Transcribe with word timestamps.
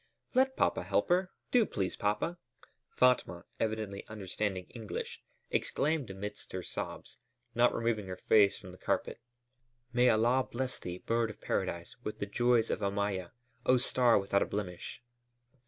"Let 0.33 0.55
papa 0.55 0.81
help 0.81 1.09
her! 1.09 1.29
Do 1.51 1.63
please, 1.63 1.95
papa!" 1.95 2.39
Fatma, 2.89 3.45
evidently 3.59 4.03
understanding 4.07 4.65
English, 4.71 5.21
exclaimed 5.51 6.09
amidst 6.09 6.53
her 6.53 6.63
sobs, 6.63 7.19
not 7.53 7.71
removing 7.71 8.07
her 8.07 8.17
face 8.27 8.57
from 8.57 8.71
the 8.71 8.79
carpet: 8.79 9.19
"May 9.93 10.09
Allah 10.09 10.47
bless 10.51 10.79
thee, 10.79 10.97
bird 10.97 11.29
of 11.29 11.39
paradise, 11.39 11.95
with 12.03 12.17
the 12.17 12.25
joys 12.25 12.71
of 12.71 12.81
Omayya, 12.81 13.31
oh, 13.67 13.77
star 13.77 14.17
without 14.17 14.41
a 14.41 14.47
blemish!" 14.47 15.03